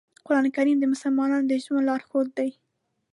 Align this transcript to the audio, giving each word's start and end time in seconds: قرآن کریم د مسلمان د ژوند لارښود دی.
قرآن 0.25 0.45
کریم 0.55 0.77
د 0.79 0.85
مسلمان 0.93 1.31
د 1.45 1.51
ژوند 1.63 1.85
لارښود 1.89 2.27
دی. 2.37 2.49